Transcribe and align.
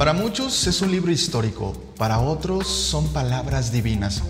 Para 0.00 0.14
muchos 0.14 0.66
es 0.66 0.80
un 0.80 0.90
libro 0.90 1.12
histórico, 1.12 1.74
para 1.98 2.20
otros 2.20 2.66
son 2.66 3.08
palabras 3.08 3.70
divinas. 3.70 4.22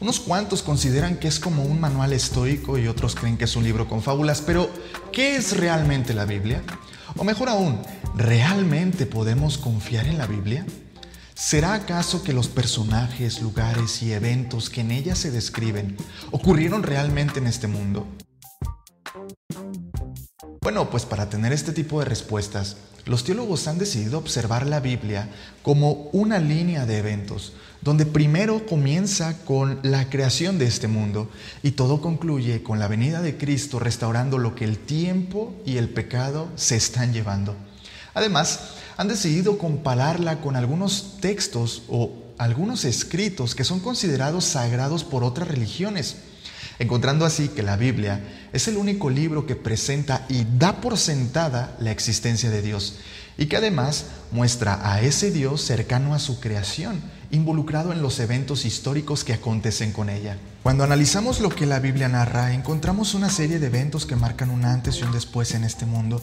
Unos 0.00 0.20
cuantos 0.20 0.62
consideran 0.62 1.18
que 1.18 1.28
es 1.28 1.38
como 1.38 1.64
un 1.64 1.78
manual 1.78 2.14
estoico 2.14 2.78
y 2.78 2.88
otros 2.88 3.14
creen 3.14 3.36
que 3.36 3.44
es 3.44 3.54
un 3.54 3.62
libro 3.62 3.86
con 3.86 4.00
fábulas, 4.00 4.40
pero 4.40 4.70
¿qué 5.12 5.36
es 5.36 5.54
realmente 5.54 6.14
la 6.14 6.24
Biblia? 6.24 6.62
O 7.18 7.24
mejor 7.24 7.50
aún, 7.50 7.78
¿realmente 8.14 9.04
podemos 9.04 9.58
confiar 9.58 10.06
en 10.06 10.16
la 10.16 10.26
Biblia? 10.26 10.64
¿Será 11.34 11.74
acaso 11.74 12.22
que 12.22 12.32
los 12.32 12.48
personajes, 12.48 13.42
lugares 13.42 14.02
y 14.02 14.14
eventos 14.14 14.70
que 14.70 14.80
en 14.80 14.92
ella 14.92 15.14
se 15.14 15.30
describen 15.30 15.98
ocurrieron 16.30 16.82
realmente 16.82 17.38
en 17.38 17.48
este 17.48 17.66
mundo? 17.66 18.06
Bueno, 20.68 20.90
pues 20.90 21.06
para 21.06 21.30
tener 21.30 21.54
este 21.54 21.72
tipo 21.72 21.98
de 21.98 22.04
respuestas, 22.04 22.76
los 23.06 23.24
teólogos 23.24 23.66
han 23.68 23.78
decidido 23.78 24.18
observar 24.18 24.66
la 24.66 24.80
Biblia 24.80 25.30
como 25.62 26.10
una 26.12 26.40
línea 26.40 26.84
de 26.84 26.98
eventos, 26.98 27.54
donde 27.80 28.04
primero 28.04 28.66
comienza 28.66 29.38
con 29.46 29.80
la 29.82 30.10
creación 30.10 30.58
de 30.58 30.66
este 30.66 30.86
mundo 30.86 31.30
y 31.62 31.70
todo 31.70 32.02
concluye 32.02 32.62
con 32.62 32.78
la 32.78 32.86
venida 32.86 33.22
de 33.22 33.38
Cristo 33.38 33.78
restaurando 33.78 34.36
lo 34.36 34.54
que 34.54 34.66
el 34.66 34.76
tiempo 34.76 35.54
y 35.64 35.78
el 35.78 35.88
pecado 35.88 36.50
se 36.54 36.76
están 36.76 37.14
llevando. 37.14 37.56
Además, 38.12 38.74
han 38.98 39.08
decidido 39.08 39.56
compararla 39.56 40.42
con 40.42 40.54
algunos 40.54 41.16
textos 41.22 41.84
o 41.88 42.12
algunos 42.36 42.84
escritos 42.84 43.54
que 43.54 43.64
son 43.64 43.80
considerados 43.80 44.44
sagrados 44.44 45.02
por 45.02 45.24
otras 45.24 45.48
religiones 45.48 46.16
encontrando 46.78 47.24
así 47.24 47.48
que 47.48 47.62
la 47.62 47.76
Biblia 47.76 48.20
es 48.52 48.68
el 48.68 48.76
único 48.76 49.10
libro 49.10 49.46
que 49.46 49.56
presenta 49.56 50.24
y 50.28 50.46
da 50.58 50.80
por 50.80 50.96
sentada 50.98 51.76
la 51.80 51.90
existencia 51.90 52.50
de 52.50 52.62
Dios 52.62 52.98
y 53.38 53.46
que 53.46 53.56
además 53.56 54.06
muestra 54.32 54.80
a 54.82 55.00
ese 55.00 55.30
Dios 55.30 55.62
cercano 55.62 56.12
a 56.12 56.18
su 56.18 56.40
creación, 56.40 57.00
involucrado 57.30 57.92
en 57.92 58.02
los 58.02 58.18
eventos 58.18 58.64
históricos 58.64 59.22
que 59.22 59.32
acontecen 59.32 59.92
con 59.92 60.10
ella. 60.10 60.36
Cuando 60.64 60.82
analizamos 60.82 61.40
lo 61.40 61.48
que 61.48 61.64
la 61.64 61.78
Biblia 61.78 62.08
narra, 62.08 62.52
encontramos 62.52 63.14
una 63.14 63.30
serie 63.30 63.60
de 63.60 63.68
eventos 63.68 64.06
que 64.06 64.16
marcan 64.16 64.50
un 64.50 64.64
antes 64.64 64.98
y 64.98 65.04
un 65.04 65.12
después 65.12 65.54
en 65.54 65.62
este 65.62 65.86
mundo. 65.86 66.20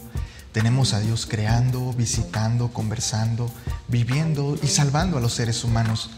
Tenemos 0.51 0.93
a 0.93 0.99
Dios 0.99 1.25
creando, 1.25 1.93
visitando, 1.93 2.71
conversando, 2.71 3.49
viviendo 3.87 4.57
y 4.61 4.67
salvando 4.67 5.17
a 5.17 5.21
los 5.21 5.33
seres 5.33 5.63
humanos. 5.63 6.09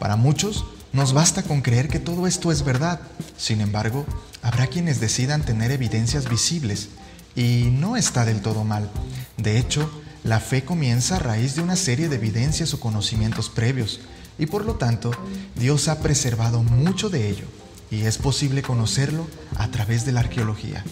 Para 0.00 0.16
muchos, 0.16 0.64
nos 0.92 1.12
basta 1.12 1.42
con 1.42 1.62
creer 1.62 1.88
que 1.88 2.00
todo 2.00 2.26
esto 2.26 2.50
es 2.50 2.64
verdad. 2.64 3.00
Sin 3.36 3.60
embargo, 3.60 4.06
habrá 4.42 4.66
quienes 4.66 5.00
decidan 5.00 5.42
tener 5.42 5.70
evidencias 5.70 6.28
visibles 6.28 6.88
y 7.36 7.68
no 7.72 7.96
está 7.96 8.24
del 8.24 8.40
todo 8.40 8.64
mal. 8.64 8.90
De 9.36 9.58
hecho, 9.58 9.90
la 10.24 10.40
fe 10.40 10.64
comienza 10.64 11.16
a 11.16 11.20
raíz 11.20 11.54
de 11.54 11.62
una 11.62 11.76
serie 11.76 12.08
de 12.08 12.16
evidencias 12.16 12.74
o 12.74 12.80
conocimientos 12.80 13.48
previos 13.48 14.00
y 14.38 14.46
por 14.46 14.64
lo 14.64 14.74
tanto 14.74 15.12
Dios 15.56 15.88
ha 15.88 16.00
preservado 16.00 16.62
mucho 16.62 17.08
de 17.08 17.28
ello 17.30 17.46
y 17.90 18.02
es 18.02 18.18
posible 18.18 18.62
conocerlo 18.62 19.26
a 19.56 19.68
través 19.68 20.04
de 20.04 20.12
la 20.12 20.20
arqueología. 20.20 20.84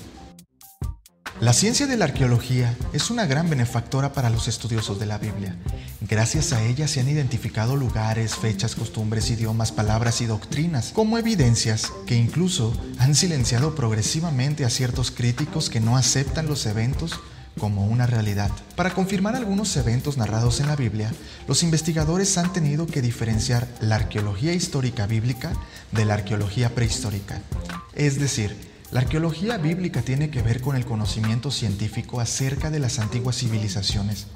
La 1.41 1.53
ciencia 1.53 1.87
de 1.87 1.97
la 1.97 2.07
arqueología 2.07 2.77
es 2.93 3.11
una 3.11 3.27
gran 3.27 3.49
benefactora 3.49 4.13
para 4.13 4.29
los 4.29 4.49
estudiosos 4.49 4.99
de 4.99 5.07
la 5.07 5.19
Biblia. 5.19 5.57
Gracias 6.01 6.53
a 6.53 6.63
ella 6.63 6.87
se 6.87 7.01
han 7.01 7.09
identificado 7.09 7.75
lugares, 7.75 8.37
fechas, 8.37 8.77
costumbres, 8.77 9.31
idiomas, 9.31 9.73
palabras 9.73 10.21
y 10.21 10.27
doctrinas 10.27 10.93
como 10.95 11.19
evidencias 11.19 11.93
que 12.07 12.15
incluso 12.15 12.73
han 12.99 13.17
silenciado 13.17 13.75
progresivamente 13.75 14.65
a 14.65 14.71
ciertos 14.71 15.11
críticos 15.11 15.69
que 15.69 15.81
no 15.81 15.97
aceptan 15.97 16.47
los 16.47 16.67
eventos 16.67 17.19
como 17.59 17.85
una 17.85 18.07
realidad. 18.07 18.53
Para 18.77 18.95
confirmar 18.95 19.35
algunos 19.35 19.77
eventos 19.77 20.17
narrados 20.17 20.61
en 20.61 20.69
la 20.69 20.77
Biblia, 20.77 21.13
los 21.49 21.65
investigadores 21.65 22.39
han 22.39 22.53
tenido 22.53 22.87
que 22.87 23.03
diferenciar 23.03 23.67
la 23.81 23.97
arqueología 23.97 24.53
histórica 24.55 25.09
bíblica 25.09 25.53
de 25.91 26.05
la 26.05 26.15
arqueología 26.15 26.77
prehistórica. 26.77 27.43
Es 27.95 28.21
decir, 28.21 28.57
la 28.91 29.01
arqueología 29.01 29.59
bíblica 29.59 30.01
tiene 30.01 30.31
que 30.31 30.41
ver 30.41 30.63
con 30.63 30.75
el 30.75 30.87
conocimiento 30.87 31.51
científico 31.51 32.21
acerca 32.21 32.71
de 32.71 32.79
las 32.79 32.99
antiguas 32.99 33.37
civilizaciones, 33.37 34.27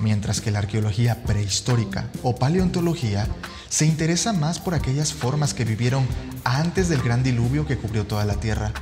mientras 0.00 0.40
que 0.40 0.50
la 0.50 0.58
arqueología 0.58 1.22
prehistórica 1.22 2.08
o 2.24 2.34
paleontología 2.34 3.28
se 3.68 3.86
interesa 3.86 4.32
más 4.32 4.58
por 4.58 4.74
aquellas 4.74 5.12
formas 5.12 5.54
que 5.54 5.64
vivieron 5.64 6.04
antes 6.42 6.88
del 6.88 7.00
gran 7.00 7.22
diluvio 7.22 7.64
que 7.64 7.78
cubrió 7.78 8.04
toda 8.04 8.24
la 8.24 8.34
Tierra, 8.34 8.72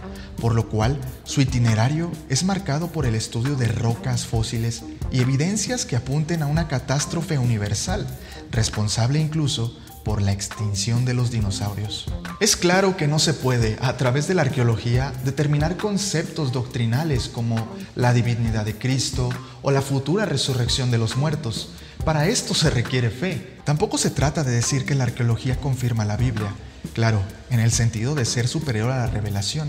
por 0.40 0.54
lo 0.54 0.70
cual 0.70 0.98
su 1.24 1.42
itinerario 1.42 2.10
es 2.30 2.42
marcado 2.44 2.90
por 2.90 3.04
el 3.04 3.14
estudio 3.14 3.56
de 3.56 3.68
rocas 3.68 4.24
fósiles 4.24 4.82
y 5.12 5.20
evidencias 5.20 5.84
que 5.84 5.96
apunten 5.96 6.42
a 6.42 6.46
una 6.46 6.66
catástrofe 6.66 7.38
universal, 7.38 8.06
responsable 8.50 9.20
incluso 9.20 9.76
por 10.04 10.22
la 10.22 10.32
extinción 10.32 11.04
de 11.04 11.14
los 11.14 11.30
dinosaurios. 11.30 12.06
Es 12.40 12.56
claro 12.56 12.96
que 12.96 13.06
no 13.06 13.18
se 13.18 13.34
puede, 13.34 13.76
a 13.80 13.96
través 13.96 14.28
de 14.28 14.34
la 14.34 14.42
arqueología, 14.42 15.12
determinar 15.24 15.76
conceptos 15.76 16.52
doctrinales 16.52 17.28
como 17.28 17.68
la 17.94 18.12
divinidad 18.12 18.64
de 18.64 18.76
Cristo 18.76 19.28
o 19.62 19.70
la 19.70 19.82
futura 19.82 20.26
resurrección 20.26 20.90
de 20.90 20.98
los 20.98 21.16
muertos. 21.16 21.70
Para 22.04 22.26
esto 22.28 22.54
se 22.54 22.70
requiere 22.70 23.10
fe. 23.10 23.58
Tampoco 23.64 23.98
se 23.98 24.10
trata 24.10 24.42
de 24.42 24.52
decir 24.52 24.86
que 24.86 24.94
la 24.94 25.04
arqueología 25.04 25.56
confirma 25.56 26.04
la 26.04 26.16
Biblia, 26.16 26.54
claro, 26.94 27.22
en 27.50 27.60
el 27.60 27.72
sentido 27.72 28.14
de 28.14 28.24
ser 28.24 28.48
superior 28.48 28.90
a 28.90 28.98
la 28.98 29.06
revelación. 29.06 29.68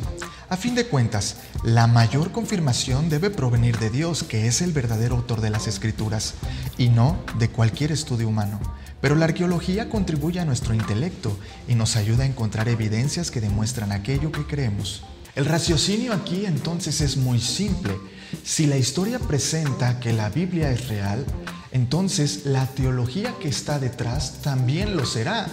A 0.50 0.58
fin 0.58 0.76
de 0.76 0.86
cuentas, 0.86 1.38
la 1.64 1.88
mayor 1.88 2.32
confirmación 2.32 3.10
debe 3.10 3.30
provenir 3.30 3.80
de 3.80 3.90
Dios, 3.90 4.24
que 4.24 4.48
es 4.48 4.62
el 4.62 4.72
verdadero 4.72 5.16
autor 5.16 5.42
de 5.42 5.50
las 5.50 5.68
escrituras, 5.68 6.36
y 6.78 6.90
no 6.90 7.24
de 7.38 7.50
cualquier 7.50 7.92
estudio 7.92 8.28
humano. 8.28 8.60
Pero 9.02 9.16
la 9.16 9.26
arqueología 9.26 9.90
contribuye 9.90 10.40
a 10.40 10.46
nuestro 10.46 10.74
intelecto 10.74 11.38
y 11.68 11.76
nos 11.76 11.96
ayuda 11.96 12.24
a 12.24 12.28
encontrar 12.28 12.70
evidencias 12.70 13.32
que 13.32 13.42
demuestran 13.42 13.92
aquello 13.92 14.32
que 14.32 14.46
creemos. 14.46 15.04
El 15.36 15.46
raciocinio 15.46 16.14
aquí 16.14 16.46
entonces 16.46 17.02
es 17.02 17.18
muy 17.18 17.40
simple. 17.40 17.98
Si 18.44 18.68
la 18.68 18.78
historia 18.78 19.18
presenta 19.18 20.00
que 20.00 20.14
la 20.14 20.30
Biblia 20.30 20.72
es 20.72 20.88
real, 20.88 21.26
entonces 21.72 22.46
la 22.46 22.68
teología 22.68 23.34
que 23.42 23.48
está 23.48 23.80
detrás 23.80 24.42
también 24.42 24.96
lo 24.96 25.06
será. 25.06 25.48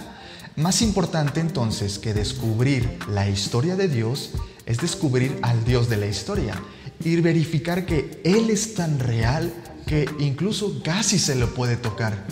Más 0.55 0.81
importante 0.81 1.39
entonces 1.39 1.97
que 1.97 2.13
descubrir 2.13 2.99
la 3.09 3.29
historia 3.29 3.75
de 3.75 3.87
Dios 3.87 4.31
es 4.65 4.79
descubrir 4.79 5.39
al 5.41 5.63
Dios 5.63 5.89
de 5.89 5.97
la 5.97 6.07
historia 6.07 6.61
y 7.03 7.15
verificar 7.21 7.85
que 7.85 8.21
Él 8.25 8.49
es 8.49 8.75
tan 8.75 8.99
real 8.99 9.53
que 9.87 10.09
incluso 10.19 10.83
casi 10.83 11.17
se 11.17 11.35
lo 11.35 11.53
puede 11.53 11.77
tocar. 11.77 12.25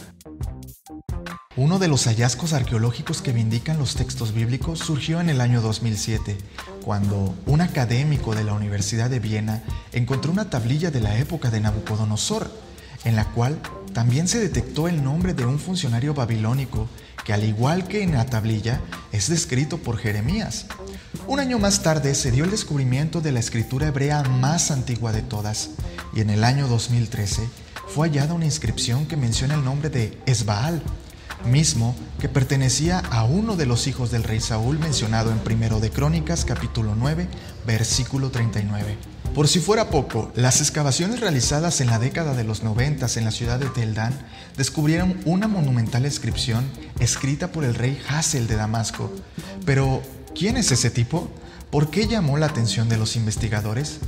Uno 1.57 1.79
de 1.79 1.87
los 1.87 2.05
hallazgos 2.05 2.53
arqueológicos 2.53 3.23
que 3.23 3.31
vindican 3.31 3.79
los 3.79 3.95
textos 3.95 4.31
bíblicos 4.31 4.77
surgió 4.77 5.19
en 5.19 5.31
el 5.31 5.41
año 5.41 5.59
2007, 5.59 6.37
cuando 6.85 7.33
un 7.47 7.61
académico 7.61 8.35
de 8.35 8.43
la 8.43 8.53
Universidad 8.53 9.09
de 9.09 9.19
Viena 9.19 9.63
encontró 9.91 10.31
una 10.31 10.51
tablilla 10.51 10.91
de 10.91 11.01
la 11.01 11.17
época 11.17 11.49
de 11.49 11.59
Nabucodonosor, 11.59 12.51
en 13.05 13.15
la 13.15 13.25
cual 13.31 13.59
también 13.91 14.27
se 14.27 14.37
detectó 14.37 14.87
el 14.87 15.03
nombre 15.03 15.33
de 15.33 15.47
un 15.47 15.57
funcionario 15.57 16.13
babilónico 16.13 16.87
que 17.25 17.33
al 17.33 17.43
igual 17.43 17.87
que 17.87 18.03
en 18.03 18.13
la 18.13 18.27
tablilla 18.27 18.79
es 19.11 19.27
descrito 19.27 19.79
por 19.79 19.97
Jeremías. 19.97 20.67
Un 21.25 21.39
año 21.39 21.57
más 21.57 21.81
tarde 21.81 22.13
se 22.13 22.29
dio 22.29 22.43
el 22.43 22.51
descubrimiento 22.51 23.19
de 23.19 23.31
la 23.31 23.39
escritura 23.39 23.87
hebrea 23.87 24.21
más 24.21 24.69
antigua 24.69 25.11
de 25.11 25.23
todas 25.23 25.71
y 26.13 26.21
en 26.21 26.29
el 26.29 26.43
año 26.43 26.67
2013 26.67 27.49
fue 27.87 28.09
hallada 28.09 28.35
una 28.35 28.45
inscripción 28.45 29.07
que 29.07 29.17
menciona 29.17 29.55
el 29.55 29.65
nombre 29.65 29.89
de 29.89 30.21
Esbaal, 30.27 30.83
mismo 31.45 31.95
que 32.19 32.29
pertenecía 32.29 32.99
a 32.99 33.23
uno 33.23 33.55
de 33.55 33.65
los 33.65 33.87
hijos 33.87 34.11
del 34.11 34.23
rey 34.23 34.39
Saúl 34.39 34.79
mencionado 34.79 35.31
en 35.31 35.39
Primero 35.39 35.79
de 35.79 35.91
Crónicas 35.91 36.45
capítulo 36.45 36.95
9 36.95 37.27
versículo 37.65 38.31
39. 38.31 38.97
Por 39.37 39.47
si 39.47 39.59
fuera 39.59 39.89
poco, 39.91 40.31
las 40.35 40.61
excavaciones 40.61 41.19
realizadas 41.19 41.79
en 41.79 41.87
la 41.87 41.99
década 41.99 42.33
de 42.33 42.43
los 42.43 42.63
90 42.63 43.05
en 43.17 43.25
la 43.25 43.31
ciudad 43.31 43.59
de 43.59 43.67
Teldán 43.67 44.17
descubrieron 44.55 45.15
una 45.25 45.47
monumental 45.47 46.05
inscripción 46.05 46.65
escrita 46.99 47.51
por 47.51 47.63
el 47.63 47.75
rey 47.75 48.01
Hassel 48.09 48.47
de 48.47 48.55
Damasco. 48.55 49.13
Pero, 49.63 50.01
¿quién 50.33 50.57
es 50.57 50.71
ese 50.71 50.89
tipo? 50.89 51.29
¿Por 51.69 51.91
qué 51.91 52.07
llamó 52.07 52.37
la 52.37 52.47
atención 52.47 52.89
de 52.89 52.97
los 52.97 53.15
investigadores? 53.15 53.99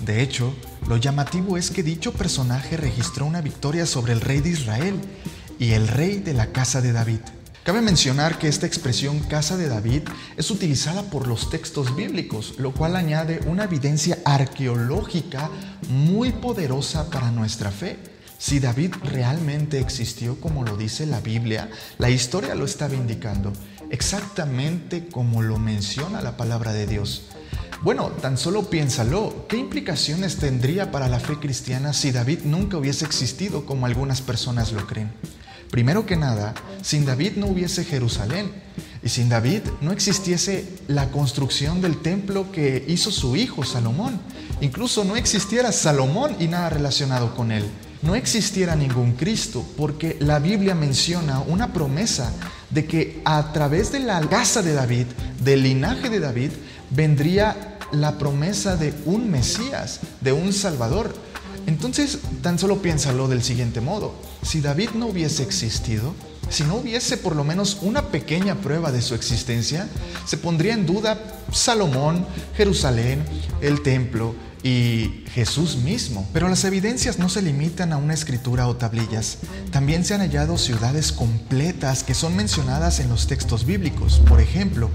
De 0.00 0.22
hecho, 0.22 0.54
lo 0.88 0.96
llamativo 0.96 1.58
es 1.58 1.70
que 1.70 1.82
dicho 1.82 2.12
personaje 2.12 2.76
registró 2.76 3.26
una 3.26 3.42
victoria 3.42 3.84
sobre 3.84 4.14
el 4.14 4.20
rey 4.20 4.40
de 4.40 4.50
Israel 4.50 4.94
y 5.58 5.72
el 5.72 5.88
rey 5.88 6.18
de 6.18 6.34
la 6.34 6.52
casa 6.52 6.80
de 6.80 6.92
David. 6.92 7.20
Cabe 7.64 7.80
mencionar 7.80 8.38
que 8.38 8.48
esta 8.48 8.66
expresión 8.66 9.20
casa 9.20 9.56
de 9.56 9.68
David 9.68 10.02
es 10.36 10.50
utilizada 10.50 11.04
por 11.04 11.26
los 11.26 11.48
textos 11.48 11.96
bíblicos, 11.96 12.56
lo 12.58 12.72
cual 12.72 12.94
añade 12.94 13.40
una 13.46 13.64
evidencia 13.64 14.18
arqueológica 14.26 15.48
muy 15.88 16.32
poderosa 16.32 17.08
para 17.08 17.30
nuestra 17.30 17.70
fe. 17.70 17.96
Si 18.36 18.60
David 18.60 18.92
realmente 19.02 19.78
existió 19.78 20.38
como 20.40 20.62
lo 20.62 20.76
dice 20.76 21.06
la 21.06 21.20
Biblia, 21.20 21.70
la 21.96 22.10
historia 22.10 22.54
lo 22.54 22.66
está 22.66 22.92
indicando, 22.92 23.50
exactamente 23.88 25.08
como 25.08 25.40
lo 25.40 25.58
menciona 25.58 26.20
la 26.20 26.36
palabra 26.36 26.74
de 26.74 26.86
Dios. 26.86 27.30
Bueno, 27.80 28.08
tan 28.10 28.36
solo 28.36 28.68
piénsalo, 28.68 29.46
¿qué 29.48 29.56
implicaciones 29.56 30.36
tendría 30.36 30.90
para 30.90 31.08
la 31.08 31.18
fe 31.18 31.38
cristiana 31.38 31.94
si 31.94 32.12
David 32.12 32.40
nunca 32.44 32.76
hubiese 32.76 33.06
existido 33.06 33.64
como 33.64 33.86
algunas 33.86 34.20
personas 34.20 34.72
lo 34.72 34.86
creen? 34.86 35.12
Primero 35.74 36.06
que 36.06 36.14
nada, 36.14 36.54
sin 36.82 37.04
David 37.04 37.32
no 37.34 37.46
hubiese 37.46 37.84
Jerusalén 37.84 38.48
y 39.02 39.08
sin 39.08 39.28
David 39.28 39.62
no 39.80 39.90
existiese 39.90 40.68
la 40.86 41.10
construcción 41.10 41.80
del 41.80 42.00
templo 42.00 42.52
que 42.52 42.84
hizo 42.86 43.10
su 43.10 43.34
hijo 43.34 43.64
Salomón. 43.64 44.20
Incluso 44.60 45.02
no 45.02 45.16
existiera 45.16 45.72
Salomón 45.72 46.36
y 46.38 46.46
nada 46.46 46.70
relacionado 46.70 47.34
con 47.34 47.50
él. 47.50 47.64
No 48.02 48.14
existiera 48.14 48.76
ningún 48.76 49.14
Cristo 49.14 49.66
porque 49.76 50.16
la 50.20 50.38
Biblia 50.38 50.76
menciona 50.76 51.40
una 51.40 51.72
promesa 51.72 52.32
de 52.70 52.86
que 52.86 53.20
a 53.24 53.52
través 53.52 53.90
de 53.90 53.98
la 53.98 54.20
casa 54.28 54.62
de 54.62 54.74
David, 54.74 55.06
del 55.42 55.64
linaje 55.64 56.08
de 56.08 56.20
David, 56.20 56.50
vendría 56.90 57.78
la 57.90 58.16
promesa 58.16 58.76
de 58.76 58.94
un 59.06 59.28
Mesías, 59.28 59.98
de 60.20 60.32
un 60.32 60.52
Salvador. 60.52 61.12
Entonces, 61.66 62.18
tan 62.42 62.58
solo 62.58 62.82
piénsalo 62.82 63.28
del 63.28 63.42
siguiente 63.42 63.80
modo. 63.80 64.14
Si 64.42 64.60
David 64.60 64.90
no 64.94 65.06
hubiese 65.06 65.42
existido, 65.42 66.14
si 66.50 66.62
no 66.64 66.76
hubiese 66.76 67.16
por 67.16 67.34
lo 67.36 67.44
menos 67.44 67.78
una 67.80 68.08
pequeña 68.08 68.56
prueba 68.56 68.92
de 68.92 69.02
su 69.02 69.14
existencia, 69.14 69.88
se 70.26 70.36
pondría 70.36 70.74
en 70.74 70.86
duda 70.86 71.18
Salomón, 71.52 72.26
Jerusalén, 72.56 73.24
el 73.60 73.82
templo 73.82 74.34
y 74.62 75.24
Jesús 75.32 75.76
mismo. 75.76 76.28
Pero 76.32 76.48
las 76.48 76.64
evidencias 76.64 77.18
no 77.18 77.28
se 77.28 77.42
limitan 77.42 77.92
a 77.92 77.96
una 77.96 78.14
escritura 78.14 78.66
o 78.66 78.76
tablillas. 78.76 79.38
También 79.70 80.04
se 80.04 80.14
han 80.14 80.20
hallado 80.20 80.58
ciudades 80.58 81.12
completas 81.12 82.02
que 82.02 82.14
son 82.14 82.36
mencionadas 82.36 83.00
en 83.00 83.08
los 83.08 83.26
textos 83.26 83.66
bíblicos. 83.66 84.20
Por 84.26 84.40
ejemplo, 84.40 84.90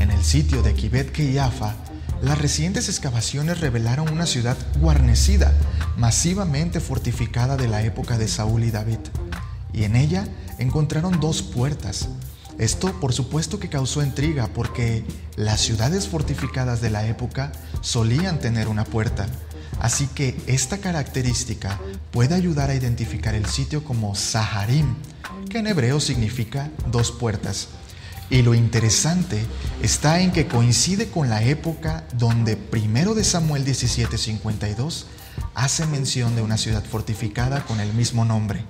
en 0.00 0.10
el 0.10 0.24
sitio 0.24 0.62
de 0.62 0.74
Kibet 0.74 1.12
Keiafa, 1.12 1.74
las 2.22 2.38
recientes 2.38 2.88
excavaciones 2.88 3.60
revelaron 3.60 4.08
una 4.08 4.26
ciudad 4.26 4.56
guarnecida, 4.80 5.52
masivamente 5.96 6.80
fortificada 6.80 7.56
de 7.56 7.68
la 7.68 7.82
época 7.82 8.18
de 8.18 8.28
Saúl 8.28 8.64
y 8.64 8.70
David. 8.70 8.98
Y 9.72 9.84
en 9.84 9.96
ella 9.96 10.26
encontraron 10.58 11.20
dos 11.20 11.42
puertas. 11.42 12.08
Esto 12.58 12.92
por 13.00 13.12
supuesto 13.12 13.58
que 13.58 13.68
causó 13.68 14.02
intriga 14.02 14.48
porque 14.48 15.04
las 15.36 15.60
ciudades 15.60 16.08
fortificadas 16.08 16.80
de 16.80 16.90
la 16.90 17.06
época 17.06 17.52
solían 17.80 18.38
tener 18.38 18.68
una 18.68 18.84
puerta. 18.84 19.26
Así 19.80 20.06
que 20.06 20.40
esta 20.46 20.78
característica 20.78 21.80
puede 22.10 22.34
ayudar 22.34 22.70
a 22.70 22.74
identificar 22.74 23.34
el 23.34 23.46
sitio 23.46 23.82
como 23.82 24.14
Saharim, 24.14 24.94
que 25.48 25.58
en 25.58 25.66
hebreo 25.66 25.98
significa 25.98 26.70
dos 26.90 27.10
puertas. 27.10 27.68
Y 28.30 28.42
lo 28.42 28.54
interesante 28.54 29.44
está 29.82 30.20
en 30.20 30.30
que 30.30 30.46
coincide 30.46 31.08
con 31.08 31.28
la 31.28 31.42
época 31.42 32.04
donde 32.16 32.56
primero 32.56 33.14
de 33.14 33.24
Samuel 33.24 33.64
17:52 33.64 35.04
hace 35.54 35.86
mención 35.86 36.34
de 36.36 36.42
una 36.42 36.56
ciudad 36.56 36.84
fortificada 36.84 37.64
con 37.64 37.80
el 37.80 37.92
mismo 37.92 38.24
nombre. 38.24 38.64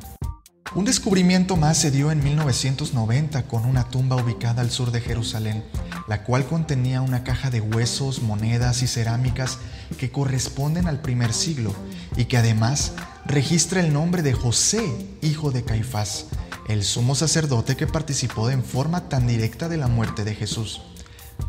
Un 0.75 0.87
descubrimiento 0.87 1.57
más 1.57 1.77
se 1.77 1.91
dio 1.91 2.11
en 2.11 2.25
1990 2.25 3.47
con 3.47 3.67
una 3.67 3.89
tumba 3.89 4.17
ubicada 4.17 4.63
al 4.63 4.71
sur 4.71 4.91
de 4.91 5.03
Jerusalén, 5.03 5.63
la 6.09 6.25
cual 6.25 6.47
contenía 6.47 7.03
una 7.03 7.25
caja 7.25 7.51
de 7.51 7.61
huesos, 7.61 8.23
monedas 8.23 8.83
y 8.83 8.87
cerámicas 8.87 9.59
que 9.99 10.11
corresponden 10.11 10.87
al 10.89 11.03
primer 11.03 11.35
siglo 11.35 11.75
y 12.17 12.25
que 12.25 12.39
además 12.39 12.93
registra 13.27 13.81
el 13.81 13.93
nombre 13.93 14.23
de 14.23 14.33
José, 14.33 14.83
hijo 15.21 15.51
de 15.51 15.63
Caifás, 15.63 16.27
el 16.69 16.85
sumo 16.85 17.15
sacerdote 17.15 17.77
que 17.77 17.87
participó 17.87 18.49
en 18.49 18.65
forma 18.65 19.11
tan 19.11 19.27
directa 19.27 19.69
de 19.69 19.77
la 19.77 19.89
muerte 19.89 20.25
de 20.25 20.35
Jesús. 20.35 20.81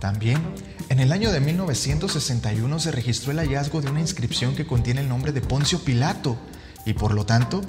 También, 0.03 0.41
en 0.89 0.99
el 0.99 1.13
año 1.13 1.31
de 1.31 1.39
1961 1.39 2.77
se 2.77 2.91
registró 2.91 3.31
el 3.31 3.39
hallazgo 3.39 3.79
de 3.79 3.89
una 3.89 4.01
inscripción 4.01 4.53
que 4.53 4.67
contiene 4.67 4.99
el 4.99 5.07
nombre 5.07 5.31
de 5.31 5.39
Poncio 5.39 5.79
Pilato 5.79 6.37
y 6.85 6.91
por 6.91 7.13
lo 7.13 7.25
tanto, 7.25 7.61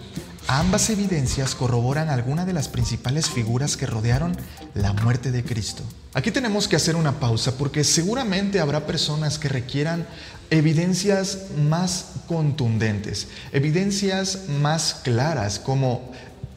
ambas 0.49 0.91
evidencias 0.91 1.55
corroboran 1.55 2.09
algunas 2.09 2.45
de 2.45 2.53
las 2.53 2.67
principales 2.67 3.31
figuras 3.31 3.77
que 3.77 3.87
rodearon 3.87 4.37
la 4.75 4.93
muerte 4.95 5.31
de 5.31 5.45
Cristo. 5.45 5.85
Aquí 6.13 6.33
tenemos 6.33 6.67
que 6.67 6.75
hacer 6.75 6.97
una 6.97 7.21
pausa 7.21 7.57
porque 7.57 7.85
seguramente 7.85 8.59
habrá 8.59 8.85
personas 8.85 9.39
que 9.39 9.49
requieran 9.49 10.05
evidencias 10.51 11.51
más 11.57 12.15
contundentes, 12.27 13.29
evidencias 13.53 14.49
más 14.61 15.03
claras 15.05 15.61
como 15.61 16.11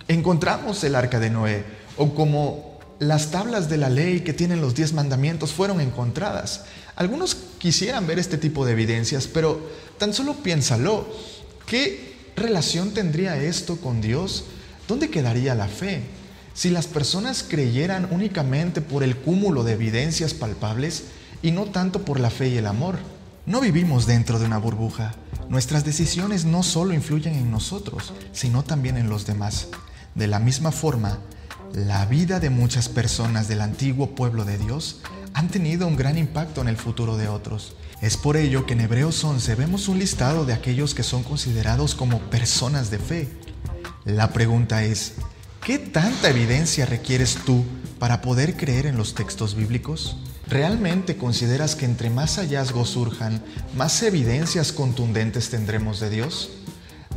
encontramos 0.08 0.84
el 0.84 0.96
arca 0.96 1.20
de 1.20 1.30
Noé 1.30 1.66
o 1.98 2.16
como 2.16 2.67
las 3.00 3.32
tablas 3.32 3.70
de 3.70 3.78
la 3.78 3.90
ley 3.90 4.22
que 4.22 4.34
tienen 4.34 4.62
los 4.62 4.76
diez 4.76 4.94
mandamientos 4.94 5.52
fueron 5.52 5.82
encontradas. 5.82 6.66
Algunos 6.96 7.36
quisieran 7.60 8.08
ver 8.08 8.20
este 8.20 8.38
tipo 8.38 8.66
de 8.66 8.72
evidencias, 8.72 9.28
pero 9.28 9.62
tan 9.98 10.14
solo 10.14 10.34
piénsalo. 10.36 11.08
¿Qué 11.66 12.16
relación 12.36 12.94
tendría 12.94 13.38
esto 13.38 13.78
con 13.78 14.02
Dios? 14.02 14.46
¿Dónde 14.88 15.10
quedaría 15.10 15.54
la 15.54 15.68
fe? 15.68 16.02
Si 16.54 16.70
las 16.70 16.88
personas 16.88 17.44
creyeran 17.48 18.08
únicamente 18.12 18.82
por 18.82 19.04
el 19.04 19.16
cúmulo 19.16 19.64
de 19.64 19.74
evidencias 19.74 20.34
palpables 20.34 21.04
y 21.42 21.52
no 21.52 21.66
tanto 21.66 22.04
por 22.04 22.20
la 22.20 22.30
fe 22.30 22.50
y 22.50 22.58
el 22.58 22.66
amor. 22.66 22.98
No 23.46 23.62
vivimos 23.62 24.08
dentro 24.08 24.40
de 24.40 24.46
una 24.46 24.58
burbuja. 24.58 25.14
Nuestras 25.50 25.86
decisiones 25.86 26.46
no 26.46 26.64
solo 26.64 26.94
influyen 26.94 27.36
en 27.36 27.52
nosotros, 27.52 28.12
sino 28.34 28.64
también 28.64 28.98
en 28.98 29.08
los 29.08 29.26
demás. 29.26 29.68
De 30.16 30.28
la 30.28 30.40
misma 30.40 30.72
forma, 30.72 31.20
la 31.74 32.06
vida 32.06 32.40
de 32.40 32.50
muchas 32.50 32.90
personas 32.90 33.48
del 33.48 33.62
antiguo 33.62 34.16
pueblo 34.16 34.46
de 34.46 34.58
Dios 34.58 35.02
han 35.34 35.50
tenido 35.50 35.88
un 35.88 35.96
gran 35.96 36.18
impacto 36.18 36.62
en 36.62 36.68
el 36.68 36.78
futuro 36.78 37.18
de 37.18 37.28
otros. 37.28 37.76
Es 38.02 38.18
por 38.18 38.38
ello 38.38 38.66
que 38.66 38.74
en 38.74 38.82
Hebreos 38.82 39.24
11 39.24 39.56
vemos 39.56 39.88
un 39.88 40.00
listado 40.00 40.46
de 40.46 40.54
aquellos 40.54 40.94
que 40.94 41.04
son 41.04 41.24
considerados 41.24 41.96
como 41.96 42.20
personas 42.30 42.90
de 42.90 43.00
fe. 43.00 43.30
La 44.06 44.34
pregunta 44.34 44.84
es, 44.84 45.14
¿qué 45.64 45.80
tanta 45.80 46.30
evidencia 46.30 46.86
requieres 46.86 47.38
tú 47.46 47.66
para 48.00 48.22
poder 48.22 48.56
creer 48.56 48.86
en 48.86 48.98
los 48.98 49.14
textos 49.14 49.56
bíblicos? 49.56 50.18
¿Realmente 50.48 51.18
consideras 51.18 51.76
que 51.76 51.86
entre 51.86 52.10
más 52.10 52.38
hallazgos 52.38 52.90
surjan, 52.90 53.44
más 53.76 54.02
evidencias 54.02 54.72
contundentes 54.72 55.50
tendremos 55.50 56.00
de 56.00 56.10
Dios? 56.10 56.52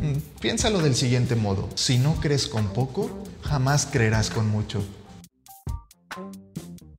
Mm, 0.03 0.41
piénsalo 0.41 0.81
del 0.81 0.97
siguiente 0.97 1.37
modo, 1.37 1.69
si 1.75 1.99
no 1.99 2.15
crees 2.17 2.47
con 2.49 2.73
poco, 2.73 3.23
jamás 3.43 3.87
creerás 3.91 4.31
con 4.31 4.49
mucho. 4.49 4.83